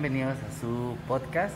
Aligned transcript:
bienvenidos 0.00 0.36
a 0.38 0.60
su 0.60 0.96
podcast. 1.06 1.54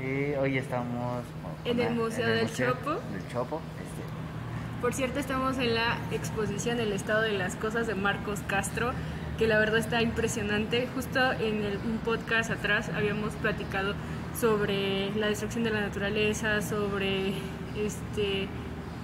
Eh, 0.00 0.36
hoy 0.40 0.58
estamos 0.58 1.22
En 1.64 1.78
el 1.78 1.94
Museo 1.94 2.26
del 2.26 2.52
Chopo. 2.52 2.90
Del 3.12 3.28
Chopo. 3.32 3.60
este, 3.78 4.80
Por 4.80 4.94
cierto, 4.94 5.20
estamos 5.20 5.58
en 5.58 5.74
la 5.74 5.98
exposición 6.10 6.80
El 6.80 6.92
estado 6.92 7.22
de 7.22 7.32
las 7.32 7.54
cosas 7.54 7.86
de 7.86 7.94
Marcos 7.94 8.40
Castro, 8.48 8.90
que 9.38 9.46
la 9.46 9.58
verdad 9.60 9.78
está 9.78 10.02
impresionante. 10.02 10.88
Justo 10.94 11.20
en 11.34 11.62
el- 11.62 11.78
un 11.84 11.98
podcast 12.04 12.50
atrás 12.50 12.90
habíamos 12.96 13.34
platicado 13.34 13.94
sobre 14.38 15.14
la 15.14 15.28
destrucción 15.28 15.62
de 15.62 15.70
la 15.70 15.80
naturaleza, 15.80 16.62
sobre 16.62 17.28
este, 17.76 18.48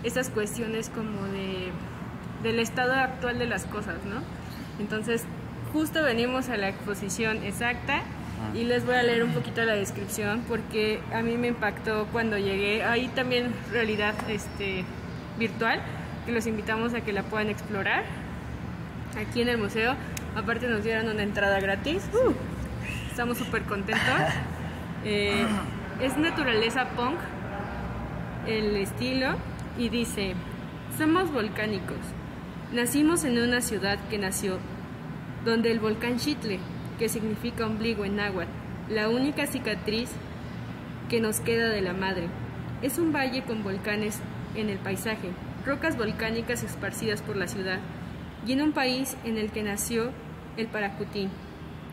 estas 0.03 0.31
cuestiones 0.31 0.89
como 0.91 1.27
de, 1.27 1.71
del 2.43 2.59
estado 2.59 2.95
actual 2.95 3.39
de 3.39 3.47
las 3.47 3.67
cosas, 3.67 4.05
¿no? 4.05 4.21
Entonces, 4.81 5.25
justo 5.73 6.03
venimos 6.03 6.49
a 6.49 6.57
la 6.57 6.69
exposición 6.69 7.45
exacta 7.45 8.03
y 8.55 8.65
les 8.65 8.85
voy 8.85 8.97
a 8.97 9.03
leer 9.03 9.23
un 9.23 9.33
poquito 9.33 9.65
la 9.65 9.75
descripción 9.75 10.45
porque 10.49 11.01
a 11.13 11.23
mí 11.23 11.37
me 11.37 11.49
impactó 11.49 12.07
cuando 12.13 12.39
llegué. 12.39 12.83
Hay 12.83 13.09
también 13.09 13.53
realidad 13.71 14.15
este, 14.29 14.85
virtual 15.39 15.81
que 16.27 16.33
los 16.33 16.47
invitamos 16.47 16.95
a 16.95 17.01
que 17.01 17.13
la 17.13 17.23
puedan 17.23 17.49
explorar 17.49 18.05
aquí 19.19 19.43
en 19.43 19.49
el 19.49 19.59
museo. 19.59 19.95
Aparte 20.37 20.69
nos 20.69 20.85
dieron 20.85 21.09
una 21.09 21.23
entrada 21.23 21.61
gratis. 21.61 22.03
Uh, 22.13 22.33
estamos 23.09 23.39
súper 23.39 23.63
contentos. 23.63 24.05
Eh, 25.03 25.47
es 26.03 26.19
naturaleza 26.19 26.91
punk 26.91 27.19
el 28.47 28.77
estilo 28.77 29.35
y 29.79 29.89
dice, 29.89 30.35
somos 30.99 31.33
volcánicos. 31.33 31.97
Nacimos 32.73 33.25
en 33.25 33.39
una 33.39 33.63
ciudad 33.63 33.99
que 34.11 34.19
nació 34.19 34.59
donde 35.45 35.73
el 35.73 35.81
volcán 35.81 36.19
Xitle, 36.19 36.59
que 37.01 37.09
significa 37.09 37.67
ombligo 37.67 38.05
en 38.05 38.17
náhuatl, 38.17 38.51
la 38.91 39.09
única 39.09 39.47
cicatriz 39.47 40.11
que 41.09 41.19
nos 41.19 41.41
queda 41.41 41.71
de 41.71 41.81
la 41.81 41.95
madre. 41.95 42.29
Es 42.83 42.99
un 42.99 43.11
valle 43.11 43.43
con 43.43 43.65
volcanes 43.65 44.21
en 44.55 44.69
el 44.69 44.77
paisaje, 44.77 45.31
rocas 45.65 45.97
volcánicas 45.97 46.63
esparcidas 46.63 47.23
por 47.23 47.37
la 47.37 47.49
ciudad, 47.49 47.79
y 48.47 48.53
en 48.53 48.61
un 48.61 48.73
país 48.73 49.17
en 49.25 49.39
el 49.39 49.51
que 49.51 49.63
nació 49.63 50.11
el 50.59 50.67
Paracutín, 50.67 51.31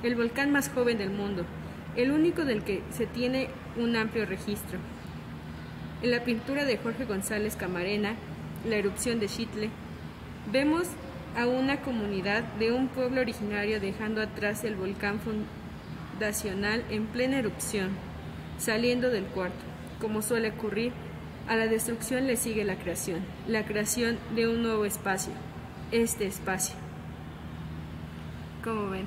el 0.03 0.15
volcán 0.15 0.51
más 0.51 0.69
joven 0.69 0.97
del 0.97 1.11
mundo, 1.11 1.45
el 1.95 2.11
único 2.11 2.43
del 2.43 2.63
que 2.63 2.83
se 2.91 3.05
tiene 3.05 3.47
un 3.77 3.95
amplio 3.95 4.25
registro. 4.25 4.77
En 6.03 6.11
la 6.11 6.25
pintura 6.25 6.65
de 6.65 6.77
Jorge 6.77 7.05
González 7.05 7.55
Camarena, 7.55 8.15
La 8.67 8.75
erupción 8.75 9.21
de 9.21 9.29
Xitle, 9.29 9.69
vemos 10.51 10.87
a 11.35 11.45
una 11.47 11.81
comunidad 11.81 12.43
de 12.59 12.71
un 12.71 12.87
pueblo 12.87 13.21
originario 13.21 13.79
dejando 13.79 14.21
atrás 14.21 14.63
el 14.63 14.75
volcán 14.75 15.19
fundacional 15.19 16.83
en 16.89 17.05
plena 17.07 17.39
erupción, 17.39 17.89
saliendo 18.57 19.09
del 19.09 19.25
cuarto. 19.25 19.57
Como 19.99 20.21
suele 20.21 20.51
ocurrir, 20.51 20.93
a 21.47 21.55
la 21.55 21.67
destrucción 21.67 22.27
le 22.27 22.35
sigue 22.35 22.63
la 22.65 22.75
creación, 22.77 23.19
la 23.47 23.65
creación 23.65 24.17
de 24.35 24.47
un 24.47 24.61
nuevo 24.63 24.85
espacio, 24.85 25.33
este 25.91 26.25
espacio. 26.25 26.75
¿Cómo 28.63 28.89
ven? 28.89 29.05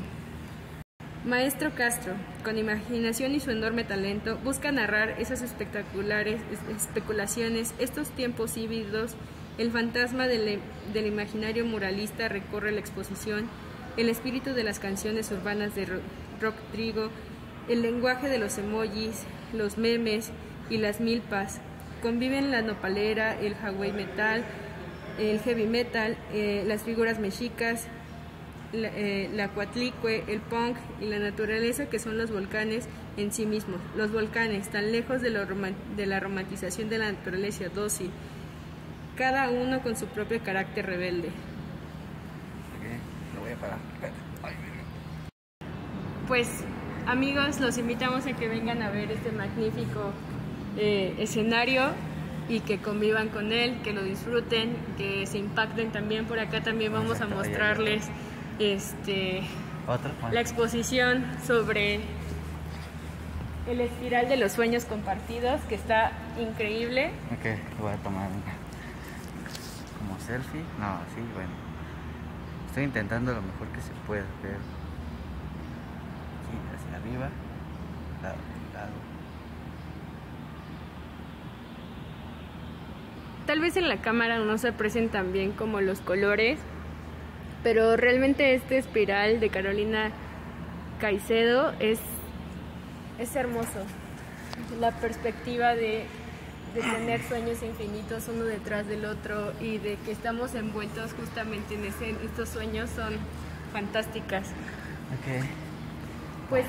Maestro 1.24 1.70
Castro, 1.74 2.14
con 2.44 2.56
imaginación 2.56 3.34
y 3.34 3.40
su 3.40 3.50
enorme 3.50 3.84
talento, 3.84 4.38
busca 4.42 4.72
narrar 4.72 5.16
esas 5.20 5.42
espectaculares 5.42 6.40
es- 6.50 6.76
especulaciones, 6.76 7.74
estos 7.78 8.08
tiempos 8.10 8.56
híbridos. 8.56 9.16
El 9.58 9.70
fantasma 9.70 10.26
del, 10.26 10.58
imaginario 11.06 11.64
muralista 11.66 12.28
recorre 12.28 12.72
la 12.72 12.80
exposición, 12.80 13.48
el 13.96 14.08
espíritu 14.08 14.50
de 14.54 14.64
las 14.64 14.78
canciones 14.78 15.30
urbanas 15.32 15.74
de 15.74 15.86
Ro- 15.86 16.00
Rock 16.40 16.54
Trigo, 16.72 17.10
el 17.68 17.82
lenguaje 17.82 18.28
de 18.28 18.38
los 18.38 18.56
emojis, 18.58 19.24
los 19.52 19.76
memes 19.76 20.30
y 20.70 20.78
las 20.78 21.00
milpas. 21.00 21.60
Conviven 22.02 22.50
la 22.50 22.62
nopalera, 22.62 23.38
el 23.38 23.54
Hawaii 23.54 23.92
metal, 23.92 24.44
el 25.18 25.40
heavy 25.40 25.66
metal, 25.66 26.16
eh, 26.32 26.64
las 26.66 26.82
figuras 26.82 27.18
mexicas, 27.18 27.86
la, 28.72 28.88
eh, 28.94 29.48
cuatlicue, 29.54 30.24
el 30.28 30.40
punk 30.40 30.76
y 31.02 31.06
la 31.06 31.18
naturaleza 31.18 31.90
que 31.90 31.98
son 31.98 32.16
los 32.16 32.30
volcanes 32.30 32.88
en 33.18 33.32
sí 33.32 33.44
mismos. 33.44 33.80
Los 33.96 34.12
volcanes, 34.12 34.68
tan 34.70 34.92
lejos 34.92 35.20
de, 35.20 35.30
de 35.96 36.06
la 36.06 36.20
romantización 36.20 36.88
de 36.88 36.98
la 36.98 37.12
naturaleza 37.12 37.68
dócil, 37.68 38.10
cada 39.20 39.50
uno 39.50 39.82
con 39.82 39.96
su 39.96 40.06
propio 40.06 40.42
carácter 40.42 40.86
rebelde. 40.86 41.28
ok, 41.28 41.34
Lo 43.34 43.40
voy 43.42 43.52
a 43.52 43.56
parar. 43.56 43.76
Pues 46.26 46.48
amigos, 47.06 47.60
los 47.60 47.76
invitamos 47.76 48.24
a 48.24 48.32
que 48.32 48.48
vengan 48.48 48.80
a 48.80 48.88
ver 48.88 49.12
este 49.12 49.30
magnífico 49.30 50.12
eh, 50.78 51.14
escenario 51.18 51.90
y 52.48 52.60
que 52.60 52.78
convivan 52.78 53.28
con 53.28 53.52
él, 53.52 53.82
que 53.84 53.92
lo 53.92 54.02
disfruten, 54.02 54.74
que 54.96 55.26
se 55.26 55.36
impacten 55.36 55.92
también. 55.92 56.24
Por 56.24 56.38
acá 56.38 56.62
también 56.62 56.90
vamos 56.90 57.20
a 57.20 57.26
mostrarles 57.26 58.08
este, 58.58 59.42
la 60.32 60.40
exposición 60.40 61.26
sobre 61.46 62.00
el 63.68 63.82
espiral 63.82 64.30
de 64.30 64.38
los 64.38 64.52
sueños 64.52 64.86
compartidos, 64.86 65.60
que 65.68 65.74
está 65.74 66.12
increíble. 66.40 67.10
Ok, 67.38 67.80
voy 67.82 67.92
a 67.92 67.96
tomar 67.96 68.30
una. 68.30 68.59
Selfie. 70.20 70.62
No, 70.78 70.98
sí, 71.14 71.22
bueno. 71.34 71.50
Estoy 72.68 72.84
intentando 72.84 73.32
lo 73.32 73.42
mejor 73.42 73.68
que 73.68 73.80
se 73.80 73.92
pueda, 74.06 74.24
pero. 74.42 74.58
Sí, 76.46 76.56
hacia 76.76 76.96
arriba. 76.96 77.28
Lado, 78.22 78.36
lado. 78.74 78.92
Tal 83.46 83.60
vez 83.60 83.76
en 83.76 83.88
la 83.88 83.96
cámara 83.96 84.38
no 84.38 84.58
se 84.58 84.68
aprecian 84.68 85.08
tan 85.08 85.32
bien 85.32 85.50
como 85.50 85.80
los 85.80 86.00
colores, 86.00 86.60
pero 87.64 87.96
realmente 87.96 88.54
este 88.54 88.78
espiral 88.78 89.40
de 89.40 89.48
Carolina 89.48 90.12
Caicedo 91.00 91.72
es, 91.80 91.98
es 93.18 93.34
hermoso. 93.34 93.84
La 94.78 94.92
perspectiva 94.92 95.74
de, 95.74 96.06
de 96.74 96.80
tener 96.82 97.22
sueños 97.26 97.62
infinitos 97.62 98.28
uno 98.28 98.44
detrás 98.44 98.86
del 98.86 99.04
otro 99.04 99.52
y 99.60 99.78
de 99.78 99.96
que 100.04 100.12
estamos 100.12 100.54
envueltos 100.54 101.12
justamente 101.14 101.74
en, 101.74 101.84
ese- 101.84 102.14
estos 102.24 102.48
sueños 102.48 102.88
son 102.94 103.14
fantásticas. 103.72 104.48
Ok. 104.48 105.44
Pues 106.48 106.64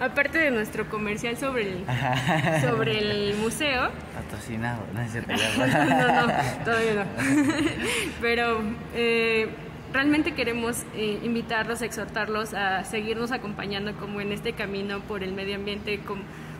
aparte 0.00 0.38
de 0.38 0.50
nuestro 0.50 0.88
comercial 0.88 1.36
sobre 1.36 1.72
el, 1.72 1.84
sobre 2.62 2.98
el 2.98 3.36
museo, 3.36 3.90
Patrocinado, 4.14 4.82
no 4.94 5.00
es 5.02 5.12
cierto. 5.12 5.32
no, 5.58 5.66
no, 5.66 6.26
no, 6.26 6.32
todavía 6.64 6.94
no. 6.94 7.04
Pero 8.20 8.60
eh, 8.94 9.48
realmente 9.92 10.32
queremos 10.34 10.82
eh, 10.94 11.18
invitarlos, 11.22 11.82
exhortarlos 11.82 12.54
a 12.54 12.84
seguirnos 12.84 13.32
acompañando 13.32 13.92
como 13.96 14.20
en 14.20 14.32
este 14.32 14.52
camino 14.54 15.00
por 15.00 15.22
el 15.22 15.32
medio 15.32 15.56
ambiente, 15.56 16.00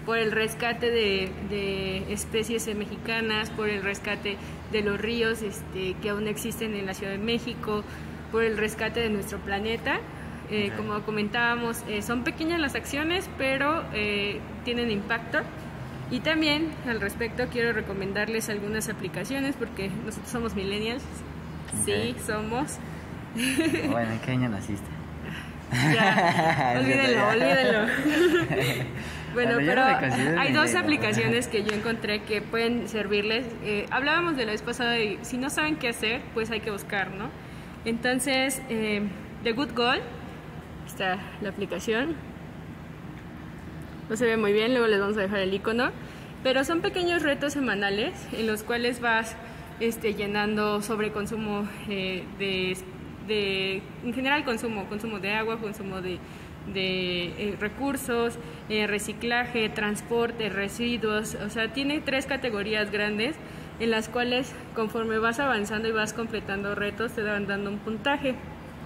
por 0.06 0.18
el 0.18 0.32
rescate 0.32 0.90
de, 0.90 1.30
de 1.48 2.12
especies 2.12 2.66
mexicanas, 2.74 3.50
por 3.50 3.68
el 3.68 3.82
rescate 3.82 4.36
de 4.72 4.82
los 4.82 5.00
ríos 5.00 5.42
este, 5.42 5.94
que 6.02 6.10
aún 6.10 6.26
existen 6.28 6.74
en 6.74 6.86
la 6.86 6.94
Ciudad 6.94 7.12
de 7.12 7.18
México, 7.18 7.84
por 8.32 8.42
el 8.42 8.56
rescate 8.56 9.00
de 9.00 9.10
nuestro 9.10 9.38
planeta. 9.38 10.00
Eh. 10.50 10.70
Como 10.76 11.00
comentábamos, 11.02 11.82
eh, 11.88 12.02
son 12.02 12.24
pequeñas 12.24 12.60
las 12.60 12.74
acciones, 12.74 13.28
pero 13.38 13.84
eh, 13.94 14.40
tienen 14.64 14.90
impacto. 14.90 15.38
Y 16.10 16.20
también 16.20 16.68
al 16.86 17.00
respecto 17.00 17.46
quiero 17.50 17.72
recomendarles 17.72 18.50
algunas 18.50 18.88
aplicaciones 18.90 19.54
porque 19.58 19.88
nosotros 20.04 20.30
somos 20.30 20.54
millennials. 20.54 21.02
Sí, 21.84 22.14
Ok. 22.16 22.26
somos. 22.26 22.78
Bueno, 23.90 24.12
¿en 24.12 24.18
qué 24.18 24.32
año 24.32 24.48
naciste? 24.50 24.86
Ya, 25.72 26.74
olvídenlo, 26.78 27.28
olvídenlo. 27.28 27.86
Bueno, 29.34 29.56
pero 29.58 29.82
hay 30.38 30.52
dos 30.52 30.74
aplicaciones 30.74 31.48
que 31.48 31.62
yo 31.64 31.72
encontré 31.72 32.22
que 32.22 32.42
pueden 32.42 32.88
servirles. 32.88 33.46
Eh, 33.64 33.86
hablábamos 33.90 34.36
de 34.36 34.44
la 34.44 34.52
vez 34.52 34.62
pasada 34.62 34.98
y 34.98 35.18
si 35.22 35.38
no 35.38 35.50
saben 35.50 35.76
qué 35.76 35.88
hacer, 35.88 36.20
pues 36.34 36.50
hay 36.50 36.60
que 36.60 36.70
buscar, 36.70 37.10
¿no? 37.10 37.30
Entonces, 37.84 38.62
eh, 38.68 39.02
The 39.42 39.52
Good 39.52 39.74
Goal, 39.74 40.00
está 40.86 41.18
la 41.40 41.48
aplicación. 41.48 42.14
No 44.08 44.16
se 44.16 44.26
ve 44.26 44.36
muy 44.36 44.52
bien, 44.52 44.72
luego 44.72 44.86
les 44.86 45.00
vamos 45.00 45.16
a 45.16 45.22
dejar 45.22 45.40
el 45.40 45.54
icono. 45.54 45.90
Pero 46.42 46.64
son 46.64 46.80
pequeños 46.80 47.22
retos 47.22 47.52
semanales 47.52 48.12
en 48.32 48.46
los 48.46 48.64
cuales 48.64 49.00
vas 49.00 49.36
este, 49.80 50.14
llenando 50.14 50.82
sobre 50.82 51.12
consumo 51.12 51.68
eh, 51.88 52.24
de, 52.38 52.76
de, 53.28 53.82
en 54.04 54.12
general 54.12 54.44
consumo, 54.44 54.86
consumo 54.86 55.20
de 55.20 55.32
agua, 55.32 55.58
consumo 55.58 56.00
de, 56.00 56.18
de 56.66 57.24
eh, 57.24 57.56
recursos, 57.58 58.38
eh, 58.68 58.86
reciclaje, 58.86 59.68
transporte, 59.68 60.48
residuos. 60.48 61.34
O 61.34 61.50
sea, 61.50 61.72
tiene 61.72 62.00
tres 62.00 62.26
categorías 62.26 62.90
grandes 62.90 63.36
en 63.80 63.90
las 63.90 64.08
cuales 64.08 64.52
conforme 64.74 65.18
vas 65.18 65.40
avanzando 65.40 65.88
y 65.88 65.92
vas 65.92 66.12
completando 66.12 66.74
retos 66.74 67.12
te 67.12 67.22
van 67.22 67.46
dando 67.46 67.70
un 67.70 67.78
puntaje. 67.78 68.34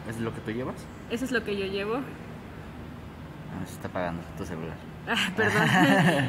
¿Es 0.08 0.18
lo 0.20 0.32
que 0.34 0.40
tú 0.40 0.52
llevas? 0.52 0.76
Eso 1.10 1.24
es 1.24 1.32
lo 1.32 1.44
que 1.44 1.56
yo 1.56 1.66
llevo. 1.66 1.96
Ah, 1.96 3.66
se 3.66 3.74
está 3.74 3.88
apagando 3.88 4.22
tu 4.36 4.44
celular. 4.44 4.76
Ah, 5.08 5.30
perdón. 5.36 5.62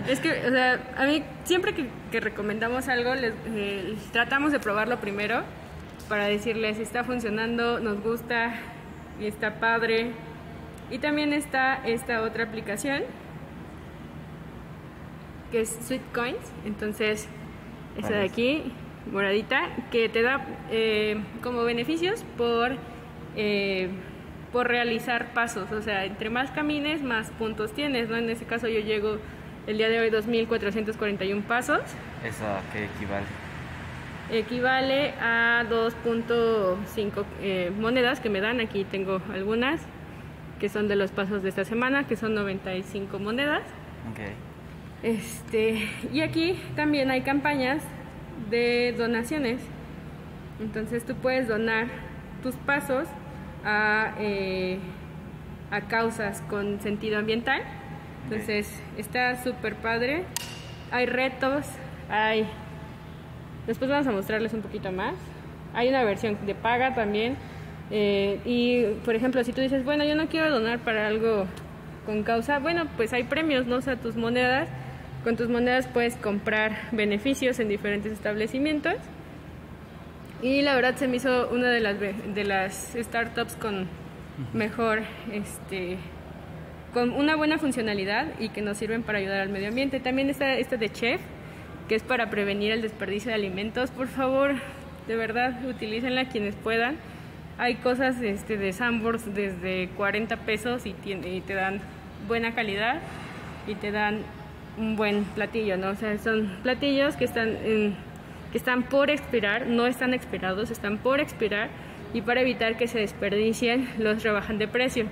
es 0.08 0.20
que, 0.20 0.30
o 0.30 0.52
sea, 0.52 0.94
a 0.96 1.06
mí 1.06 1.24
siempre 1.46 1.74
que, 1.74 1.90
que 2.12 2.20
recomendamos 2.20 2.88
algo, 2.88 3.16
les, 3.16 3.34
eh, 3.48 3.96
tratamos 4.12 4.52
de 4.52 4.60
probarlo 4.60 5.00
primero 5.00 5.42
para 6.08 6.26
decirles 6.26 6.78
si 6.78 6.84
está 6.84 7.04
funcionando, 7.04 7.80
nos 7.80 8.00
gusta 8.04 8.54
y 9.20 9.26
está 9.26 9.60
padre. 9.60 10.12
Y 10.90 11.00
también 11.00 11.34
está 11.34 11.82
esta 11.86 12.22
otra 12.22 12.46
aplicación 12.46 13.04
que 15.52 15.62
es 15.62 15.78
Sweet 15.82 16.02
Coins. 16.14 16.52
Entonces, 16.66 17.28
esta 17.98 18.16
de 18.16 18.26
aquí, 18.26 18.72
moradita, 19.12 19.70
que 19.92 20.10
te 20.10 20.22
da 20.22 20.46
eh, 20.72 21.22
como 21.42 21.64
beneficios 21.64 22.24
por, 22.38 22.72
eh, 23.36 23.90
por 24.52 24.68
realizar 24.68 25.34
pasos. 25.34 25.72
O 25.72 25.82
sea, 25.82 26.06
entre 26.06 26.30
más 26.30 26.52
camines, 26.52 27.02
más 27.02 27.32
puntos 27.32 27.74
tienes. 27.74 28.10
¿no? 28.10 28.18
En 28.18 28.30
este 28.30 28.46
caso, 28.46 28.68
yo 28.68 28.80
llego 28.80 29.18
el 29.68 29.78
día 29.78 29.90
de 29.90 30.00
hoy 30.00 30.10
2.441 30.10 31.44
pasos. 31.44 31.82
¿Eso 32.24 32.46
a 32.46 32.62
qué 32.72 32.86
equivale? 32.86 33.26
Equivale 34.30 35.14
a 35.22 35.64
2.5 35.70 37.24
eh, 37.42 37.72
monedas 37.78 38.20
que 38.20 38.30
me 38.30 38.42
dan. 38.42 38.60
Aquí 38.60 38.84
tengo 38.84 39.22
algunas 39.34 39.82
que 40.60 40.70
son 40.70 40.88
de 40.88 40.96
los 40.96 41.12
pasos 41.12 41.44
de 41.44 41.50
esta 41.50 41.66
semana, 41.66 42.08
que 42.08 42.16
son 42.16 42.34
95 42.34 43.20
monedas. 43.20 43.64
Okay. 44.12 44.34
Este, 45.04 45.88
y 46.12 46.22
aquí 46.22 46.60
también 46.76 47.12
hay 47.12 47.22
campañas 47.22 47.84
de 48.50 48.96
donaciones. 48.98 49.62
Entonces 50.60 51.06
tú 51.06 51.16
puedes 51.16 51.48
donar 51.48 51.88
tus 52.42 52.56
pasos 52.56 53.08
a, 53.64 54.16
eh, 54.20 54.80
a 55.72 55.82
causas 55.82 56.42
con 56.50 56.80
sentido 56.82 57.20
ambiental. 57.20 57.62
Entonces 58.24 58.82
está 58.98 59.42
súper 59.44 59.76
padre. 59.76 60.24
Hay 60.92 61.06
retos, 61.06 61.66
hay... 62.10 62.48
Después 63.68 63.92
vamos 63.92 64.08
a 64.08 64.12
mostrarles 64.12 64.54
un 64.54 64.62
poquito 64.62 64.92
más. 64.92 65.16
Hay 65.74 65.90
una 65.90 66.04
versión 66.04 66.38
de 66.46 66.56
paga 66.56 66.96
también. 66.96 67.36
Eh, 67.92 68.40
y 68.46 68.84
por 69.06 69.16
ejemplo, 69.16 69.44
si 69.44 69.54
tú 69.54 69.62
dices, 69.62 69.84
bueno, 69.86 70.04
yo 70.04 70.16
no 70.16 70.28
quiero 70.28 70.50
donar 70.50 70.80
para 70.80 71.08
algo 71.08 71.46
con 72.06 72.24
causa, 72.24 72.60
bueno, 72.60 72.88
pues 72.98 73.14
hay 73.14 73.24
premios, 73.24 73.66
¿no? 73.66 73.78
O 73.78 73.82
sea, 73.82 73.96
tus 73.96 74.16
monedas 74.16 74.70
con 75.28 75.36
tus 75.36 75.50
monedas 75.50 75.88
puedes 75.88 76.16
comprar 76.16 76.78
beneficios 76.94 77.60
en 77.60 77.68
diferentes 77.68 78.14
establecimientos. 78.14 78.96
Y 80.42 80.62
la 80.62 80.74
verdad 80.74 80.96
se 80.96 81.08
me 81.10 81.18
hizo 81.18 81.50
una 81.50 81.70
de 81.70 81.82
las, 81.82 82.00
de 82.00 82.44
las 82.46 82.96
startups 82.96 83.58
con 83.58 83.88
mejor, 84.54 85.02
este, 85.34 85.98
con 86.94 87.12
una 87.12 87.36
buena 87.36 87.58
funcionalidad 87.58 88.40
y 88.40 88.50
que 88.50 88.62
nos 88.62 88.78
sirven 88.78 89.04
para 89.04 89.18
ayudar 89.18 89.42
al 89.42 89.50
medio 89.50 89.68
ambiente. 89.68 90.00
También 90.00 90.30
está 90.30 90.54
esta 90.54 90.78
de 90.78 90.90
Chef, 90.90 91.20
que 91.90 91.96
es 91.96 92.04
para 92.04 92.30
prevenir 92.30 92.72
el 92.72 92.82
desperdicio 92.82 93.30
de 93.30 93.36
alimentos. 93.36 93.92
Por 93.92 94.08
favor, 94.08 94.56
de 95.08 95.16
verdad, 95.18 95.60
utilícenla 95.66 96.30
quienes 96.30 96.56
puedan. 96.56 96.96
Hay 97.58 97.76
cosas 97.76 98.22
este, 98.22 98.58
de 98.58 98.72
Sambors 98.72 99.34
desde 99.34 99.90
40 99.98 100.38
pesos 100.38 100.86
y, 100.86 100.96
y 101.06 101.42
te 101.42 101.54
dan 101.54 101.82
buena 102.28 102.54
calidad 102.54 103.02
y 103.68 103.76
te 103.76 103.92
dan 103.92 104.20
un 104.78 104.96
buen 104.96 105.24
platillo, 105.24 105.76
¿no? 105.78 105.90
O 105.90 105.96
sea, 105.96 106.18
son 106.20 106.58
platillos 106.62 107.16
que 107.16 107.26
están, 107.26 107.50
en, 107.50 107.96
que 108.52 108.58
están 108.58 108.84
por 108.84 109.10
expirar, 109.10 109.66
no 109.68 109.88
están 109.88 110.14
expirados, 110.14 110.70
están 110.70 111.00
por 111.00 111.20
expirar 111.20 111.70
y 112.14 112.22
para 112.22 112.42
evitar 112.42 112.78
que 112.78 112.88
se 112.88 113.00
desperdicien 113.00 113.90
los 113.98 114.24
rebajan 114.24 114.58
de 114.60 114.68
precio. 114.68 115.06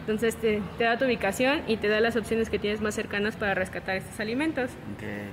Entonces 0.00 0.36
te, 0.36 0.62
te, 0.78 0.84
da 0.84 0.96
tu 0.96 1.04
ubicación 1.04 1.60
y 1.68 1.76
te 1.76 1.88
da 1.88 2.00
las 2.00 2.16
opciones 2.16 2.48
que 2.48 2.58
tienes 2.58 2.80
más 2.80 2.94
cercanas 2.94 3.36
para 3.36 3.54
rescatar 3.54 3.96
estos 3.96 4.18
alimentos. 4.18 4.70
Okay. 4.96 5.28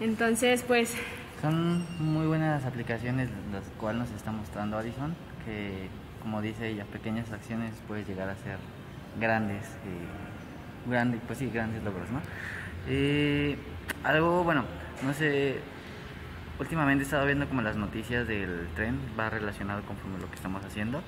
Entonces, 0.00 0.64
pues... 0.66 0.94
Son 1.46 1.84
muy 2.00 2.26
buenas 2.26 2.64
aplicaciones 2.64 3.28
las 3.52 3.62
cuales 3.78 4.00
nos 4.00 4.10
está 4.10 4.32
mostrando 4.32 4.78
Addison, 4.78 5.14
que 5.44 5.88
como 6.20 6.42
dice 6.42 6.66
ella, 6.66 6.84
pequeñas 6.86 7.30
acciones 7.30 7.72
pueden 7.86 8.04
llegar 8.04 8.28
a 8.28 8.34
ser 8.34 8.58
grandes. 9.20 9.62
Eh, 9.64 10.90
grandes, 10.90 11.20
pues 11.24 11.38
sí, 11.38 11.48
grandes 11.48 11.84
logros, 11.84 12.10
¿no? 12.10 12.20
Eh, 12.88 13.56
algo, 14.02 14.42
bueno, 14.42 14.64
no 15.04 15.12
sé, 15.12 15.60
últimamente 16.58 17.04
he 17.04 17.04
estado 17.04 17.24
viendo 17.26 17.46
como 17.46 17.62
las 17.62 17.76
noticias 17.76 18.26
del 18.26 18.66
tren, 18.74 18.98
va 19.16 19.30
relacionado 19.30 19.82
con 19.82 19.96
lo 20.20 20.28
que 20.28 20.34
estamos 20.34 20.64
haciendo, 20.64 21.00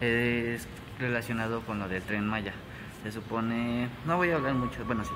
es 0.00 0.66
relacionado 0.98 1.60
con 1.60 1.78
lo 1.78 1.90
del 1.90 2.00
tren 2.04 2.26
Maya. 2.26 2.54
Se 3.02 3.12
supone, 3.12 3.90
no 4.06 4.16
voy 4.16 4.30
a 4.30 4.36
hablar 4.36 4.54
mucho, 4.54 4.82
bueno, 4.86 5.04
sí. 5.04 5.12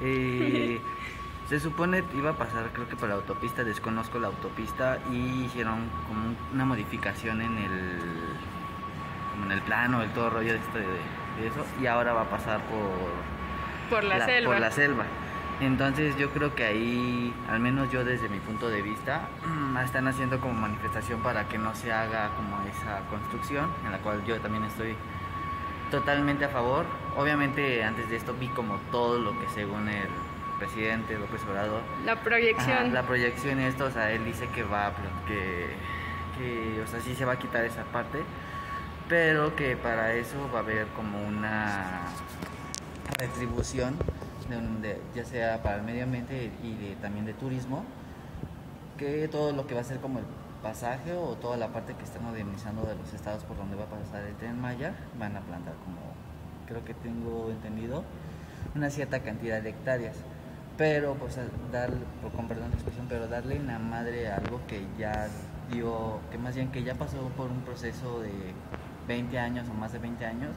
Se 1.48 1.58
supone 1.60 2.04
iba 2.14 2.30
a 2.30 2.34
pasar, 2.34 2.70
creo 2.74 2.88
que 2.88 2.96
por 2.96 3.08
la 3.08 3.14
autopista, 3.14 3.64
desconozco 3.64 4.18
la 4.18 4.26
autopista 4.26 4.98
y 5.10 5.44
hicieron 5.44 5.88
como 6.06 6.36
una 6.52 6.64
modificación 6.66 7.40
en 7.40 7.56
el, 7.56 7.98
como 9.30 9.46
en 9.46 9.52
el 9.52 9.62
plano, 9.62 10.02
el 10.02 10.10
todo 10.10 10.28
rollo 10.28 10.52
de, 10.52 10.58
esto, 10.58 10.78
de 10.78 11.46
eso, 11.46 11.64
y 11.80 11.86
ahora 11.86 12.12
va 12.12 12.22
a 12.22 12.30
pasar 12.30 12.60
por 12.64 13.38
por 13.88 14.04
la, 14.04 14.24
selva. 14.26 14.52
Por 14.52 14.60
la 14.60 14.70
selva. 14.70 15.04
Entonces 15.60 16.16
yo 16.16 16.30
creo 16.30 16.54
que 16.54 16.64
ahí, 16.64 17.34
al 17.50 17.60
menos 17.60 17.90
yo 17.90 18.04
desde 18.04 18.28
mi 18.28 18.38
punto 18.38 18.68
de 18.68 18.82
vista, 18.82 19.28
están 19.84 20.06
haciendo 20.06 20.40
como 20.40 20.54
manifestación 20.54 21.20
para 21.20 21.48
que 21.48 21.58
no 21.58 21.74
se 21.74 21.92
haga 21.92 22.30
como 22.36 22.60
esa 22.68 23.00
construcción, 23.10 23.70
en 23.84 23.92
la 23.92 23.98
cual 23.98 24.24
yo 24.24 24.38
también 24.40 24.64
estoy 24.64 24.94
totalmente 25.90 26.44
a 26.44 26.48
favor. 26.48 26.84
Obviamente 27.16 27.82
antes 27.82 28.08
de 28.10 28.16
esto 28.16 28.34
vi 28.38 28.48
como 28.48 28.76
todo 28.92 29.18
lo 29.18 29.38
que 29.40 29.48
según 29.48 29.88
el 29.88 30.08
presidente 30.58 31.18
López 31.18 31.42
Obrador... 31.48 31.82
La 32.04 32.16
proyección. 32.16 32.92
la 32.92 33.02
proyección 33.02 33.60
esto, 33.60 33.86
o 33.86 33.90
sea, 33.90 34.10
él 34.12 34.24
dice 34.24 34.48
que 34.48 34.62
va, 34.62 34.92
que, 35.26 35.66
que, 36.36 36.80
o 36.82 36.86
sea, 36.86 37.00
sí 37.00 37.14
se 37.14 37.24
va 37.24 37.34
a 37.34 37.38
quitar 37.38 37.64
esa 37.64 37.84
parte, 37.84 38.18
pero 39.08 39.54
que 39.56 39.76
para 39.76 40.14
eso 40.14 40.50
va 40.52 40.60
a 40.60 40.62
haber 40.62 40.86
como 40.88 41.20
una 41.26 42.02
retribución, 43.18 43.96
de, 44.82 45.00
ya 45.14 45.24
sea 45.24 45.62
para 45.62 45.76
el 45.76 45.82
medio 45.82 46.04
ambiente 46.04 46.50
y 46.62 46.96
también 47.00 47.26
de 47.26 47.34
turismo, 47.34 47.84
que 48.96 49.28
todo 49.28 49.52
lo 49.52 49.66
que 49.66 49.74
va 49.74 49.80
a 49.80 49.84
ser 49.84 49.98
como 49.98 50.18
el 50.18 50.24
pasaje 50.62 51.12
o 51.12 51.36
toda 51.36 51.56
la 51.56 51.68
parte 51.68 51.94
que 51.94 52.04
están 52.04 52.24
modernizando 52.24 52.82
de 52.82 52.96
los 52.96 53.12
estados 53.14 53.44
por 53.44 53.56
donde 53.56 53.76
va 53.76 53.84
a 53.84 53.86
pasar 53.86 54.24
el 54.24 54.34
tren 54.34 54.60
Maya, 54.60 54.94
van 55.18 55.36
a 55.36 55.40
plantar 55.40 55.74
como, 55.84 55.98
creo 56.66 56.84
que 56.84 56.94
tengo 56.94 57.50
entendido, 57.50 58.04
una 58.74 58.90
cierta 58.90 59.20
cantidad 59.20 59.62
de 59.62 59.70
hectáreas. 59.70 60.16
Pero, 60.78 61.14
pues, 61.14 61.36
dar, 61.72 61.90
con 62.36 62.46
perdón 62.46 62.70
la 62.70 62.76
expresión, 62.76 63.06
pero 63.08 63.26
darle 63.26 63.58
una 63.58 63.80
madre 63.80 64.30
a 64.30 64.36
algo 64.36 64.60
que 64.68 64.86
ya 64.96 65.26
dio, 65.72 66.20
que 66.30 66.38
más 66.38 66.54
bien 66.54 66.70
que 66.70 66.84
ya 66.84 66.94
pasó 66.94 67.18
por 67.36 67.50
un 67.50 67.62
proceso 67.62 68.20
de 68.20 68.30
20 69.08 69.40
años 69.40 69.68
o 69.68 69.74
más 69.74 69.92
de 69.92 69.98
20 69.98 70.24
años, 70.24 70.50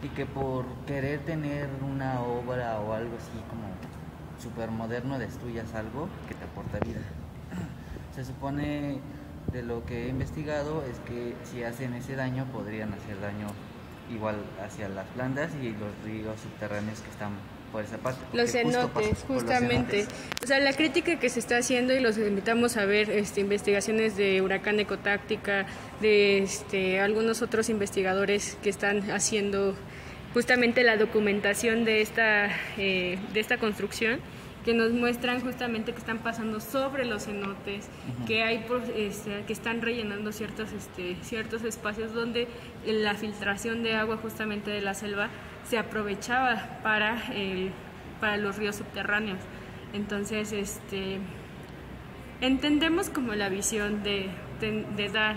y 0.00 0.08
que 0.10 0.26
por 0.26 0.64
querer 0.86 1.24
tener 1.24 1.68
una 1.82 2.20
obra 2.22 2.78
o 2.78 2.92
algo 2.92 3.16
así 3.16 3.36
como 3.50 3.64
súper 4.40 4.70
moderno 4.70 5.18
destruyas 5.18 5.74
algo 5.74 6.08
que 6.28 6.36
te 6.36 6.44
aporta 6.44 6.78
vida. 6.78 7.00
Se 8.14 8.24
supone 8.24 9.00
de 9.52 9.62
lo 9.64 9.84
que 9.84 10.06
he 10.06 10.08
investigado 10.08 10.84
es 10.84 11.00
que 11.00 11.34
si 11.42 11.64
hacen 11.64 11.94
ese 11.94 12.14
daño 12.14 12.44
podrían 12.52 12.92
hacer 12.92 13.20
daño 13.20 13.48
igual 14.08 14.36
hacia 14.64 14.88
las 14.88 15.06
plantas 15.08 15.50
y 15.60 15.70
los 15.70 15.90
ríos 16.04 16.40
subterráneos 16.40 17.00
que 17.00 17.10
están 17.10 17.32
por 17.72 17.82
esa 17.82 17.96
parte. 17.96 18.20
Los 18.32 18.52
cenotes, 18.52 19.24
justamente. 19.26 20.06
O 20.42 20.46
sea, 20.46 20.60
la 20.60 20.74
crítica 20.74 21.18
que 21.18 21.28
se 21.28 21.40
está 21.40 21.56
haciendo 21.56 21.94
y 21.94 22.00
los 22.00 22.18
invitamos 22.18 22.76
a 22.76 22.84
ver 22.84 23.10
este, 23.10 23.40
investigaciones 23.40 24.16
de 24.16 24.42
huracán 24.42 24.78
ecotáctica, 24.78 25.66
de 26.00 26.38
este, 26.38 27.00
algunos 27.00 27.42
otros 27.42 27.70
investigadores 27.70 28.58
que 28.62 28.70
están 28.70 29.10
haciendo 29.10 29.74
justamente 30.34 30.84
la 30.84 30.96
documentación 30.96 31.84
de 31.84 32.02
esta, 32.02 32.50
eh, 32.76 33.18
de 33.32 33.40
esta 33.40 33.56
construcción 33.56 34.20
que 34.64 34.74
nos 34.74 34.92
muestran 34.92 35.40
justamente 35.40 35.92
que 35.92 35.98
están 35.98 36.18
pasando 36.18 36.60
sobre 36.60 37.04
los 37.04 37.24
cenotes, 37.24 37.88
que 38.26 38.42
hay 38.42 38.64
este, 38.96 39.44
que 39.46 39.52
están 39.52 39.82
rellenando 39.82 40.32
ciertos 40.32 40.72
este, 40.72 41.16
ciertos 41.22 41.64
espacios 41.64 42.12
donde 42.12 42.48
la 42.86 43.14
filtración 43.14 43.82
de 43.82 43.94
agua 43.94 44.16
justamente 44.16 44.70
de 44.70 44.80
la 44.80 44.94
selva 44.94 45.28
se 45.64 45.78
aprovechaba 45.78 46.80
para 46.82 47.22
para 48.20 48.36
los 48.36 48.56
ríos 48.56 48.76
subterráneos. 48.76 49.40
Entonces, 49.92 50.52
este 50.52 51.18
entendemos 52.40 53.10
como 53.10 53.34
la 53.34 53.48
visión 53.48 54.02
de, 54.02 54.28
de 54.60 55.08
dar 55.08 55.36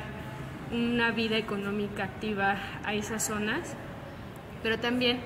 una 0.72 1.12
vida 1.12 1.38
económica 1.38 2.04
activa 2.04 2.58
a 2.84 2.94
esas 2.94 3.26
zonas 3.26 3.76
pero 4.66 4.80
también 4.80 5.20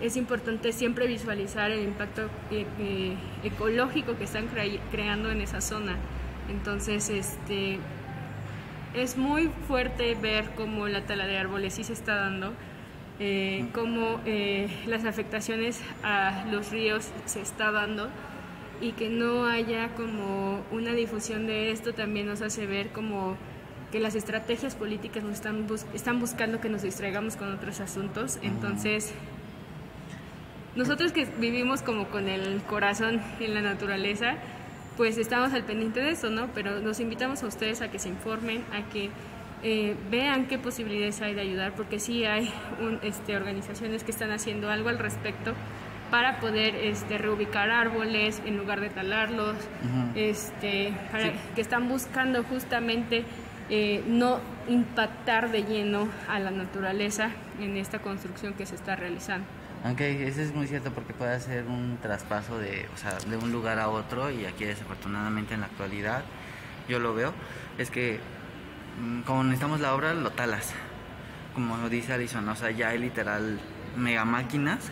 es 0.00 0.16
importante 0.16 0.72
siempre 0.72 1.06
visualizar 1.06 1.70
el 1.70 1.84
impacto 1.84 2.22
eh, 2.50 2.66
eh, 2.78 3.14
ecológico 3.44 4.16
que 4.16 4.24
están 4.24 4.48
creando 4.90 5.30
en 5.30 5.40
esa 5.40 5.60
zona. 5.60 5.96
Entonces, 6.48 7.10
este, 7.10 7.78
es 8.94 9.16
muy 9.16 9.50
fuerte 9.68 10.14
ver 10.14 10.50
cómo 10.56 10.88
la 10.88 11.02
tala 11.02 11.26
de 11.26 11.38
árboles 11.38 11.74
sí 11.74 11.84
se 11.84 11.92
está 11.92 12.16
dando 12.16 12.52
eh, 13.22 13.68
cómo 13.74 14.18
eh, 14.24 14.70
las 14.86 15.04
afectaciones 15.04 15.82
a 16.02 16.46
los 16.50 16.70
ríos 16.70 17.10
se 17.26 17.42
está 17.42 17.70
dando 17.70 18.08
y 18.80 18.92
que 18.92 19.10
no 19.10 19.44
haya 19.44 19.88
como 19.94 20.64
una 20.72 20.94
difusión 20.94 21.46
de 21.46 21.70
esto 21.70 21.92
también 21.92 22.26
nos 22.26 22.40
hace 22.40 22.64
ver 22.64 22.88
como 22.92 23.36
que 23.92 24.00
las 24.00 24.14
estrategias 24.14 24.74
políticas 24.74 25.22
nos 25.22 25.34
están, 25.34 25.66
están 25.92 26.18
buscando 26.18 26.62
que 26.62 26.70
nos 26.70 26.80
distraigamos 26.80 27.36
con 27.36 27.52
otros 27.52 27.80
asuntos. 27.80 28.38
Entonces, 28.40 29.12
nosotros 30.76 31.12
que 31.12 31.24
vivimos 31.38 31.82
como 31.82 32.06
con 32.08 32.28
el 32.28 32.62
corazón 32.62 33.20
en 33.40 33.54
la 33.54 33.60
naturaleza, 33.60 34.34
pues 34.96 35.18
estamos 35.18 35.52
al 35.52 35.64
pendiente 35.64 36.00
de 36.00 36.10
eso, 36.10 36.30
¿no? 36.30 36.48
Pero 36.54 36.80
nos 36.80 37.00
invitamos 37.00 37.42
a 37.42 37.46
ustedes 37.46 37.80
a 37.80 37.90
que 37.90 37.98
se 37.98 38.08
informen, 38.08 38.64
a 38.72 38.88
que 38.92 39.10
eh, 39.62 39.96
vean 40.10 40.46
qué 40.46 40.58
posibilidades 40.58 41.20
hay 41.22 41.34
de 41.34 41.40
ayudar, 41.40 41.72
porque 41.72 41.98
sí 41.98 42.24
hay 42.24 42.52
este, 43.02 43.36
organizaciones 43.36 44.04
que 44.04 44.10
están 44.10 44.30
haciendo 44.30 44.70
algo 44.70 44.88
al 44.88 44.98
respecto 44.98 45.54
para 46.10 46.40
poder 46.40 46.74
este, 46.74 47.18
reubicar 47.18 47.70
árboles 47.70 48.42
en 48.44 48.56
lugar 48.56 48.80
de 48.80 48.90
talarlos, 48.90 49.56
este, 50.14 50.92
que 51.54 51.60
están 51.60 51.88
buscando 51.88 52.42
justamente 52.42 53.24
eh, 53.68 54.02
no 54.08 54.40
impactar 54.68 55.52
de 55.52 55.62
lleno 55.62 56.08
a 56.28 56.40
la 56.40 56.50
naturaleza 56.50 57.30
en 57.60 57.76
esta 57.76 58.00
construcción 58.00 58.54
que 58.54 58.66
se 58.66 58.74
está 58.74 58.96
realizando. 58.96 59.46
Aunque 59.82 60.28
eso 60.28 60.42
es 60.42 60.54
muy 60.54 60.66
cierto 60.66 60.92
porque 60.92 61.14
puede 61.14 61.40
ser 61.40 61.64
un 61.64 61.98
traspaso 62.02 62.58
de, 62.58 62.86
o 62.94 62.98
sea, 62.98 63.18
de 63.18 63.36
un 63.36 63.50
lugar 63.50 63.78
a 63.78 63.88
otro 63.88 64.30
y 64.30 64.44
aquí 64.44 64.64
desafortunadamente 64.64 65.54
en 65.54 65.60
la 65.60 65.66
actualidad 65.66 66.22
yo 66.86 66.98
lo 66.98 67.14
veo, 67.14 67.32
es 67.78 67.90
que 67.90 68.20
mm, 69.00 69.22
como 69.22 69.44
necesitamos 69.44 69.80
la 69.80 69.94
obra 69.94 70.12
lo 70.12 70.30
talas, 70.32 70.74
como 71.54 71.88
dice 71.88 72.12
Alison, 72.12 72.46
o 72.48 72.56
sea, 72.56 72.70
ya 72.70 72.90
hay 72.90 72.98
literal 72.98 73.58
mega 73.96 74.24
máquinas 74.24 74.90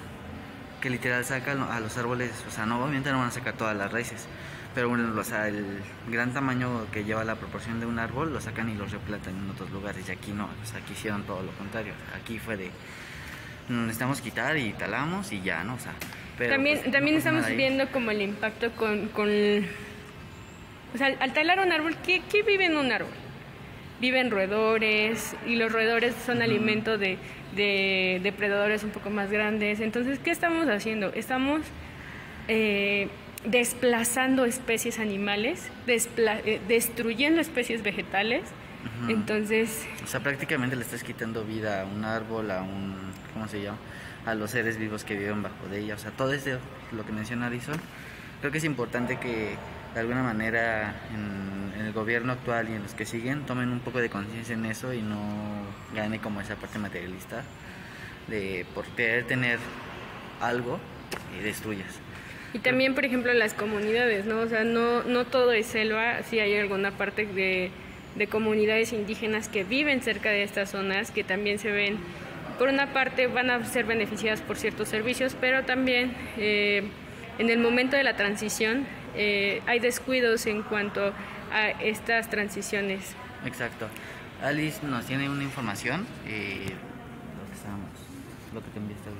que 0.80 0.88
literal 0.90 1.24
sacan 1.24 1.60
a 1.60 1.80
los 1.80 1.98
árboles, 1.98 2.32
o 2.46 2.50
sea, 2.50 2.64
no, 2.64 2.82
obviamente 2.82 3.10
no 3.10 3.18
van 3.18 3.28
a 3.28 3.32
sacar 3.32 3.54
todas 3.54 3.76
las 3.76 3.92
raíces, 3.92 4.26
pero 4.74 4.88
bueno, 4.88 5.12
o 5.18 5.24
sea, 5.24 5.48
el 5.48 5.82
gran 6.08 6.32
tamaño 6.32 6.86
que 6.92 7.04
lleva 7.04 7.24
la 7.24 7.34
proporción 7.34 7.80
de 7.80 7.86
un 7.86 7.98
árbol 7.98 8.32
lo 8.32 8.40
sacan 8.40 8.70
y 8.70 8.74
los 8.74 8.90
replantan 8.92 9.36
en 9.36 9.50
otros 9.50 9.70
lugares 9.70 10.08
y 10.08 10.12
aquí 10.12 10.32
no, 10.32 10.44
o 10.44 10.66
sea, 10.66 10.78
aquí 10.78 10.92
hicieron 10.92 11.24
todo 11.24 11.42
lo 11.42 11.52
contrario, 11.52 11.92
aquí 12.16 12.38
fue 12.38 12.56
de 12.56 12.70
necesitamos 13.68 14.20
quitar 14.20 14.56
y 14.56 14.72
talamos 14.72 15.32
y 15.32 15.42
ya, 15.42 15.64
¿no? 15.64 15.74
O 15.74 15.78
sea, 15.78 15.92
pero 16.36 16.54
también 16.54 16.78
pues, 16.78 16.92
también 16.92 17.16
estamos 17.16 17.46
viendo 17.48 17.88
como 17.90 18.10
el 18.10 18.22
impacto 18.22 18.70
con, 18.72 19.08
con 19.08 19.28
o 20.94 20.98
sea, 20.98 21.14
al 21.20 21.32
talar 21.32 21.60
un 21.60 21.72
árbol, 21.72 21.96
¿qué, 22.04 22.22
¿qué, 22.30 22.42
vive 22.42 22.66
en 22.66 22.76
un 22.76 22.92
árbol? 22.92 23.12
Viven 24.00 24.30
roedores 24.30 25.34
y 25.46 25.56
los 25.56 25.72
roedores 25.72 26.14
son 26.24 26.40
alimento 26.40 26.98
de, 26.98 27.18
de, 27.54 28.20
depredadores 28.22 28.84
un 28.84 28.90
poco 28.90 29.10
más 29.10 29.30
grandes. 29.30 29.80
Entonces, 29.80 30.18
¿qué 30.20 30.30
estamos 30.30 30.68
haciendo? 30.68 31.12
Estamos 31.12 31.62
eh, 32.46 33.08
desplazando 33.44 34.44
especies 34.44 34.98
animales, 34.98 35.70
eh, 35.86 36.60
destruyendo 36.68 37.40
especies 37.40 37.82
vegetales. 37.82 38.42
Entonces... 39.08 39.86
O 40.04 40.06
sea, 40.06 40.20
prácticamente 40.20 40.76
le 40.76 40.82
estás 40.82 41.02
quitando 41.02 41.44
vida 41.44 41.82
a 41.82 41.84
un 41.84 42.04
árbol, 42.04 42.50
a 42.50 42.62
un... 42.62 42.96
¿Cómo 43.32 43.48
se 43.48 43.62
llama? 43.62 43.78
A 44.26 44.34
los 44.34 44.50
seres 44.50 44.78
vivos 44.78 45.04
que 45.04 45.16
viven 45.16 45.42
bajo 45.42 45.68
de 45.70 45.80
ella. 45.80 45.94
O 45.94 45.98
sea, 45.98 46.10
todo 46.10 46.32
eso, 46.32 46.58
lo 46.92 47.04
que 47.04 47.12
menciona 47.12 47.46
Addison, 47.46 47.76
creo 48.40 48.52
que 48.52 48.58
es 48.58 48.64
importante 48.64 49.18
que 49.18 49.56
de 49.94 50.00
alguna 50.00 50.22
manera 50.22 50.94
en, 51.12 51.80
el 51.80 51.92
gobierno 51.92 52.32
actual 52.32 52.68
y 52.68 52.74
en 52.74 52.82
los 52.82 52.94
que 52.94 53.06
siguen 53.06 53.46
tomen 53.46 53.70
un 53.70 53.80
poco 53.80 54.00
de 54.00 54.10
conciencia 54.10 54.54
en 54.54 54.66
eso 54.66 54.92
y 54.92 55.00
no 55.00 55.18
gane 55.94 56.18
como 56.18 56.40
esa 56.40 56.56
parte 56.56 56.78
materialista 56.78 57.44
de 58.26 58.66
por 58.74 58.84
querer 58.88 59.24
tener 59.24 59.58
algo 60.40 60.78
y 61.38 61.42
destruyas. 61.42 62.00
Y 62.52 62.58
también, 62.58 62.94
por 62.94 63.04
ejemplo, 63.04 63.32
las 63.32 63.54
comunidades, 63.54 64.24
¿no? 64.24 64.40
O 64.40 64.48
sea, 64.48 64.64
no, 64.64 65.02
no 65.02 65.24
todo 65.24 65.52
es 65.52 65.66
selva, 65.66 66.22
sí 66.22 66.40
hay 66.40 66.56
alguna 66.56 66.92
parte 66.92 67.26
de, 67.26 67.70
de 68.18 68.26
comunidades 68.26 68.92
indígenas 68.92 69.48
que 69.48 69.64
viven 69.64 70.02
cerca 70.02 70.30
de 70.30 70.42
estas 70.42 70.70
zonas, 70.70 71.10
que 71.10 71.24
también 71.24 71.58
se 71.58 71.70
ven, 71.70 71.98
por 72.58 72.68
una 72.68 72.92
parte, 72.92 73.28
van 73.28 73.50
a 73.50 73.64
ser 73.64 73.86
beneficiadas 73.86 74.40
por 74.40 74.56
ciertos 74.56 74.88
servicios, 74.88 75.36
pero 75.40 75.64
también 75.64 76.14
eh, 76.36 76.82
en 77.38 77.50
el 77.50 77.60
momento 77.60 77.96
de 77.96 78.02
la 78.02 78.16
transición 78.16 78.86
eh, 79.14 79.62
hay 79.66 79.78
descuidos 79.78 80.46
en 80.46 80.62
cuanto 80.62 81.12
a 81.52 81.68
estas 81.80 82.28
transiciones. 82.28 83.14
Exacto. 83.46 83.88
Alice 84.42 84.84
nos 84.84 85.06
tiene 85.06 85.30
una 85.30 85.44
información, 85.44 86.06
eh, 86.26 86.66
lo, 86.66 87.46
que 87.46 87.54
estamos, 87.54 87.90
lo 88.52 88.62
que 88.62 88.70
te 88.70 88.78
enviaste. 88.78 89.10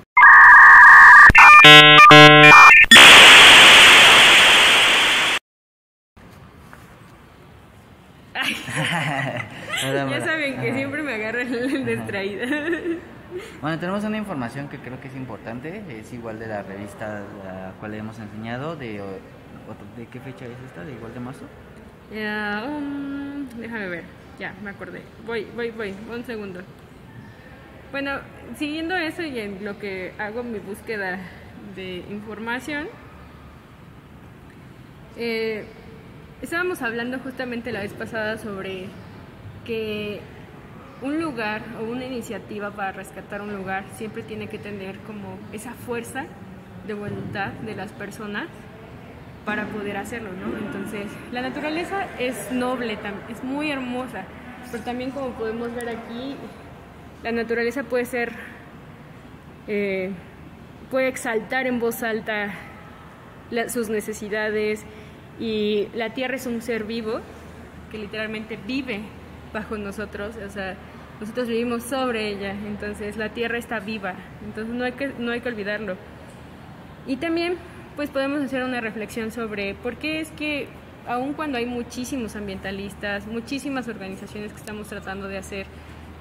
ya 9.83 10.21
saben 10.23 10.61
que 10.61 10.73
siempre 10.73 11.03
me 11.03 11.13
agarran 11.15 11.85
distraída. 11.85 12.45
Bueno, 13.61 13.77
tenemos 13.77 14.05
una 14.05 14.17
información 14.17 14.69
que 14.69 14.77
creo 14.77 15.01
que 15.01 15.09
es 15.09 15.15
importante, 15.17 15.83
es 15.89 16.13
igual 16.13 16.39
de 16.39 16.47
la 16.47 16.61
revista 16.63 17.25
la 17.43 17.73
cual 17.77 17.93
hemos 17.93 18.17
enseñado, 18.17 18.77
de, 18.77 19.01
¿de 19.97 20.05
qué 20.09 20.19
fecha 20.21 20.45
es 20.45 20.57
esta? 20.65 20.85
¿De 20.85 20.93
igual 20.93 21.13
de 21.13 21.19
marzo? 21.19 21.43
Um, 22.09 23.49
déjame 23.59 23.89
ver, 23.89 24.03
ya, 24.39 24.53
me 24.63 24.69
acordé. 24.69 25.01
Voy, 25.25 25.45
voy, 25.57 25.71
voy, 25.71 25.93
un 26.09 26.23
segundo. 26.23 26.61
Bueno, 27.91 28.21
siguiendo 28.55 28.95
eso 28.95 29.23
y 29.23 29.37
en 29.39 29.65
lo 29.65 29.77
que 29.77 30.13
hago 30.17 30.41
mi 30.41 30.59
búsqueda 30.59 31.19
de 31.75 32.05
información, 32.09 32.87
eh, 35.17 35.65
estábamos 36.41 36.81
hablando 36.81 37.19
justamente 37.19 37.73
la 37.73 37.81
vez 37.81 37.91
pasada 37.91 38.37
sobre 38.37 38.85
que 39.65 40.21
un 41.01 41.21
lugar 41.21 41.61
o 41.79 41.85
una 41.85 42.05
iniciativa 42.05 42.71
para 42.71 42.91
rescatar 42.91 43.41
un 43.41 43.55
lugar 43.55 43.85
siempre 43.95 44.23
tiene 44.23 44.47
que 44.47 44.57
tener 44.57 44.97
como 44.99 45.37
esa 45.53 45.73
fuerza 45.73 46.25
de 46.87 46.93
voluntad 46.93 47.51
de 47.65 47.75
las 47.75 47.91
personas 47.91 48.47
para 49.45 49.65
poder 49.67 49.97
hacerlo, 49.97 50.29
¿no? 50.33 50.57
Entonces, 50.57 51.07
la 51.31 51.41
naturaleza 51.41 52.05
es 52.19 52.51
noble, 52.51 52.97
es 53.29 53.43
muy 53.43 53.71
hermosa, 53.71 54.25
pero 54.71 54.83
también 54.83 55.11
como 55.11 55.29
podemos 55.31 55.73
ver 55.73 55.89
aquí, 55.89 56.35
la 57.23 57.31
naturaleza 57.31 57.83
puede 57.83 58.05
ser, 58.05 58.33
eh, 59.67 60.11
puede 60.91 61.07
exaltar 61.07 61.67
en 61.67 61.79
voz 61.79 62.03
alta 62.03 62.53
sus 63.69 63.89
necesidades 63.89 64.85
y 65.39 65.87
la 65.95 66.13
tierra 66.13 66.35
es 66.35 66.45
un 66.45 66.61
ser 66.61 66.83
vivo 66.83 67.21
que 67.91 67.97
literalmente 67.97 68.59
vive 68.67 69.01
bajo 69.53 69.77
nosotros, 69.77 70.35
o 70.45 70.49
sea, 70.49 70.75
nosotros 71.19 71.47
vivimos 71.47 71.83
sobre 71.83 72.29
ella, 72.29 72.51
entonces 72.51 73.17
la 73.17 73.29
tierra 73.29 73.57
está 73.57 73.79
viva, 73.79 74.15
entonces 74.45 74.73
no 74.73 74.85
hay 74.85 74.93
que, 74.93 75.11
no 75.19 75.31
hay 75.31 75.41
que 75.41 75.49
olvidarlo. 75.49 75.95
Y 77.07 77.17
también 77.17 77.57
pues 77.95 78.09
podemos 78.09 78.41
hacer 78.41 78.63
una 78.63 78.79
reflexión 78.79 79.31
sobre 79.31 79.73
por 79.73 79.97
qué 79.97 80.21
es 80.21 80.31
que 80.31 80.67
aun 81.07 81.33
cuando 81.33 81.57
hay 81.57 81.65
muchísimos 81.65 82.35
ambientalistas, 82.35 83.27
muchísimas 83.27 83.87
organizaciones 83.87 84.51
que 84.53 84.59
estamos 84.59 84.87
tratando 84.87 85.27
de 85.27 85.37
hacer 85.37 85.65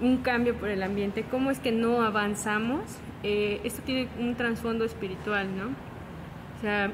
un 0.00 0.18
cambio 0.18 0.54
por 0.54 0.68
el 0.68 0.82
ambiente, 0.82 1.24
cómo 1.30 1.50
es 1.50 1.58
que 1.58 1.72
no 1.72 2.02
avanzamos, 2.02 2.82
eh, 3.22 3.60
esto 3.64 3.82
tiene 3.82 4.08
un 4.18 4.34
trasfondo 4.34 4.84
espiritual, 4.84 5.48
¿no? 5.56 5.66
O 5.66 6.60
sea, 6.60 6.90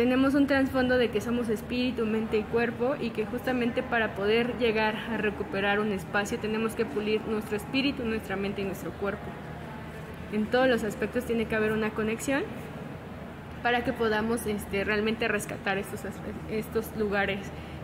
tenemos 0.00 0.32
un 0.32 0.46
trasfondo 0.46 0.96
de 0.96 1.10
que 1.10 1.20
somos 1.20 1.50
espíritu, 1.50 2.06
mente 2.06 2.38
y 2.38 2.42
cuerpo 2.42 2.94
y 2.98 3.10
que 3.10 3.26
justamente 3.26 3.82
para 3.82 4.14
poder 4.14 4.56
llegar 4.56 4.96
a 4.96 5.18
recuperar 5.18 5.78
un 5.78 5.92
espacio 5.92 6.38
tenemos 6.38 6.74
que 6.74 6.86
pulir 6.86 7.20
nuestro 7.28 7.58
espíritu, 7.58 8.02
nuestra 8.06 8.34
mente 8.34 8.62
y 8.62 8.64
nuestro 8.64 8.92
cuerpo. 8.92 9.26
En 10.32 10.46
todos 10.46 10.68
los 10.68 10.84
aspectos 10.84 11.26
tiene 11.26 11.44
que 11.44 11.54
haber 11.54 11.72
una 11.72 11.90
conexión 11.90 12.44
para 13.62 13.84
que 13.84 13.92
podamos 13.92 14.46
este, 14.46 14.84
realmente 14.84 15.28
rescatar 15.28 15.76
estos, 15.76 16.00
estos 16.50 16.96
lugares 16.96 17.40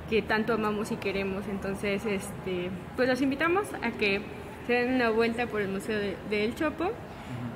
que 0.08 0.22
tanto 0.22 0.54
amamos 0.54 0.92
y 0.92 0.96
queremos. 0.96 1.46
Entonces, 1.48 2.06
este, 2.06 2.70
pues 2.96 3.10
los 3.10 3.20
invitamos 3.20 3.66
a 3.82 3.90
que 3.90 4.22
se 4.66 4.72
den 4.72 4.94
una 4.94 5.10
vuelta 5.10 5.48
por 5.48 5.60
el 5.60 5.68
Museo 5.68 5.98
de, 5.98 6.16
de 6.30 6.46
El 6.46 6.54
Chopo 6.54 6.92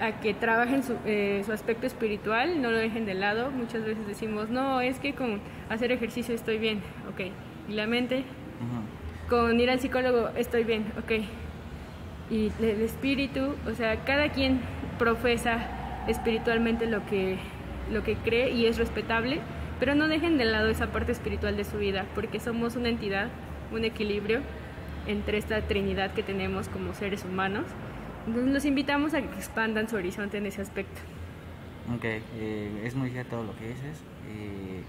a 0.01 0.21
que 0.21 0.33
trabajen 0.35 0.83
su, 0.83 0.97
eh, 1.05 1.43
su, 1.45 1.53
aspecto 1.53 1.87
espiritual, 1.87 2.63
no 2.63 2.71
lo 2.71 2.79
dejen 2.79 3.05
de 3.05 3.15
lado. 3.15 3.51
Muchas 3.51 3.85
veces 3.85 4.07
decimos, 4.07 4.49
no, 4.49 4.81
es 4.81 4.99
que 4.99 5.15
con 5.15 5.41
hacer 5.69 5.93
ejercicio 5.93 6.35
estoy 6.35 6.59
bien, 6.59 6.81
ok. 7.11 7.31
¿Y 7.69 7.75
la 7.75 7.87
mente? 7.87 8.25
Con 9.29 9.61
ir 9.61 9.71
al 9.71 9.81
psicólogo 9.81 10.31
estoy 10.37 10.65
bien, 10.65 10.87
ok. 10.99 11.25
Y 12.31 12.53
el 12.61 12.81
espíritu, 12.81 13.55
o 13.67 13.75
sea, 13.75 14.05
cada 14.05 14.31
quien 14.31 14.61
profesa 14.99 15.59
espiritualmente 16.09 16.87
lo 16.87 17.05
que, 17.07 17.39
lo 17.93 18.03
que 18.03 18.17
cree 18.17 18.51
y 18.51 18.67
es 18.67 18.79
respetable, 18.79 19.41
pero 19.79 19.95
no 19.95 20.09
dejen 20.09 20.39
de 20.39 20.45
lado 20.47 20.69
esa 20.69 20.93
parte 20.93 21.13
espiritual 21.13 21.57
de 21.57 21.65
su 21.65 21.79
vida, 21.79 22.07
porque 22.15 22.41
somos 22.41 22.77
una 22.77 22.89
entidad, 22.89 23.29
un 23.73 23.85
equilibrio 23.85 24.41
entre 25.07 25.39
esta 25.39 25.61
trinidad 25.63 26.13
que 26.13 26.23
tenemos 26.23 26.69
como 26.69 26.95
seres 26.95 27.25
humanos 27.25 27.65
los 28.27 28.65
invitamos 28.65 29.15
a 29.15 29.23
que 29.23 29.35
expandan 29.37 29.89
su 29.89 29.97
horizonte 29.97 30.39
en 30.39 30.47
ese 30.47 30.63
aspecto. 30.63 31.01
Ok, 31.95 32.05
eh, 32.05 32.83
es 32.85 32.95
muy 32.95 33.11
cierto 33.11 33.43
lo 33.43 33.57
que 33.57 33.69
dices. 33.69 33.99
Eh, 34.29 34.83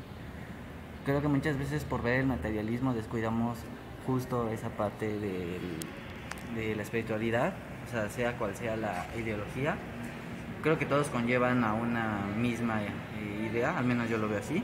creo 1.05 1.21
que 1.21 1.27
muchas 1.27 1.57
veces 1.57 1.83
por 1.83 2.03
ver 2.03 2.21
el 2.21 2.27
materialismo 2.27 2.93
descuidamos 2.93 3.57
justo 4.05 4.49
esa 4.49 4.69
parte 4.69 5.07
de 5.19 6.75
la 6.75 6.81
espiritualidad, 6.81 7.53
o 7.87 7.91
sea, 7.91 8.09
sea 8.09 8.37
cual 8.37 8.55
sea 8.55 8.75
la 8.75 9.07
ideología. 9.17 9.77
Creo 10.61 10.77
que 10.77 10.85
todos 10.85 11.07
conllevan 11.07 11.63
a 11.63 11.73
una 11.73 12.27
misma 12.37 12.83
eh, 12.83 13.49
idea, 13.51 13.77
al 13.77 13.85
menos 13.85 14.09
yo 14.09 14.17
lo 14.17 14.29
veo 14.29 14.39
así, 14.39 14.63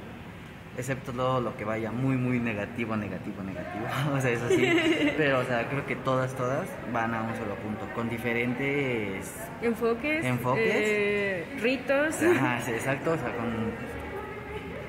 excepto 0.78 1.12
todo 1.12 1.42
lo 1.42 1.58
que 1.58 1.66
vaya 1.66 1.92
muy, 1.92 2.16
muy 2.16 2.40
negativo, 2.40 2.96
negativo, 2.96 3.42
negativo, 3.44 3.86
o 4.16 4.22
sea, 4.22 4.32
eso 4.32 4.48
sí, 4.50 4.72
pero, 5.18 5.40
o 5.40 5.44
sea, 5.44 5.68
creo 5.70 5.86
que 5.86 5.96
todas, 5.96 6.34
todas 6.36 6.68
van 6.94 7.14
a 7.14 7.24
un 7.24 7.36
solo 7.36 7.56
punto, 7.56 7.88
con 7.96 8.10
diferentes 8.10 9.34
Enfoques, 9.62 10.24
Enfoques. 10.24 10.64
eh, 10.66 11.46
ritos. 11.60 12.16
Ajá, 12.22 12.62
sí, 12.62 12.72
exacto, 12.72 13.12
o 13.14 13.18
sea, 13.18 13.36
con 13.36 13.72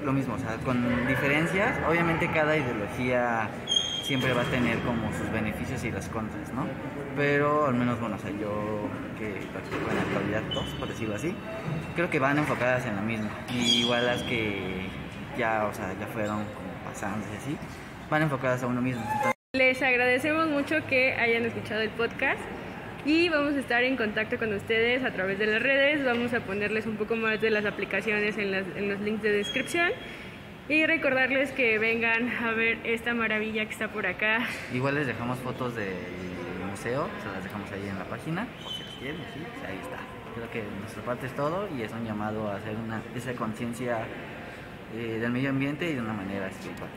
lo 0.04 0.12
mismo, 0.12 0.34
o 0.34 0.38
sea, 0.38 0.56
con 0.64 1.06
diferencias. 1.06 1.76
Obviamente 1.88 2.30
cada 2.32 2.56
ideología 2.56 3.48
siempre 4.02 4.32
va 4.32 4.42
a 4.42 4.44
tener 4.44 4.78
como 4.80 5.12
sus 5.12 5.30
beneficios 5.32 5.82
y 5.84 5.90
las 5.90 6.08
contras, 6.08 6.52
¿no? 6.54 6.66
Pero 7.16 7.66
al 7.66 7.74
menos, 7.74 8.00
bueno, 8.00 8.16
o 8.16 8.18
sea, 8.18 8.30
yo 8.30 8.88
que 9.18 9.40
practico 9.52 9.90
en 9.90 9.96
la 9.96 10.02
actualidad 10.02 10.42
dos, 10.54 10.66
por 10.78 10.88
decirlo 10.88 11.16
así, 11.16 11.34
creo 11.96 12.08
que 12.08 12.18
van 12.18 12.38
enfocadas 12.38 12.86
en 12.86 12.96
lo 12.96 13.02
mismo. 13.02 13.28
Y 13.50 13.82
igual 13.82 14.06
las 14.06 14.22
que 14.22 14.86
ya, 15.38 15.64
o 15.66 15.72
sea, 15.72 15.94
ya 15.98 16.06
fueron 16.08 16.44
como 16.44 16.68
pasando 16.84 17.24
y 17.32 17.36
así, 17.36 17.56
van 18.10 18.22
enfocadas 18.22 18.62
a 18.62 18.66
uno 18.66 18.82
mismo. 18.82 19.02
Entonces, 19.02 19.34
Les 19.54 19.80
agradecemos 19.82 20.48
mucho 20.48 20.84
que 20.86 21.14
hayan 21.14 21.44
escuchado 21.46 21.80
el 21.80 21.90
podcast 21.90 22.40
y 23.06 23.28
vamos 23.30 23.54
a 23.54 23.60
estar 23.60 23.82
en 23.84 23.96
contacto 23.96 24.36
con 24.38 24.52
ustedes 24.52 25.04
a 25.04 25.12
través 25.12 25.38
de 25.38 25.46
las 25.46 25.62
redes. 25.62 26.04
Vamos 26.04 26.34
a 26.34 26.40
ponerles 26.40 26.86
un 26.86 26.96
poco 26.96 27.16
más 27.16 27.40
de 27.40 27.50
las 27.50 27.64
aplicaciones 27.64 28.36
en, 28.36 28.50
las- 28.50 28.66
en 28.76 28.88
los 28.90 29.00
links 29.00 29.22
de 29.22 29.32
descripción 29.32 29.90
y 30.68 30.84
recordarles 30.84 31.50
que 31.52 31.78
vengan 31.78 32.28
a 32.44 32.50
ver 32.52 32.78
esta 32.84 33.14
maravilla 33.14 33.64
que 33.64 33.70
está 33.72 33.88
por 33.88 34.06
acá. 34.06 34.40
igual 34.74 34.96
les 34.96 35.06
dejamos 35.06 35.38
fotos 35.38 35.74
del 35.74 35.94
museo, 36.70 37.08
se 37.22 37.28
las 37.32 37.42
dejamos 37.42 37.72
ahí 37.72 37.88
en 37.88 37.98
la 37.98 38.04
página, 38.04 38.46
por 38.62 38.70
si 38.72 38.82
las 38.82 38.92
quieren, 38.96 39.16
sí, 39.32 39.40
ahí 39.66 39.78
está. 39.80 39.96
Creo 40.34 40.50
que 40.50 40.58
de 40.62 40.78
nuestra 40.80 41.02
parte 41.02 41.26
es 41.26 41.34
todo 41.34 41.66
y 41.74 41.82
es 41.82 41.92
un 41.92 42.04
llamado 42.04 42.50
a 42.50 42.56
hacer 42.56 42.76
una, 42.76 43.00
esa 43.16 43.32
conciencia 43.32 44.00
eh, 44.94 45.18
del 45.20 45.30
medio 45.30 45.50
ambiente 45.50 45.90
y 45.90 45.94
de 45.94 46.00
una 46.00 46.12
manera 46.12 46.48
espiritual. 46.48 46.88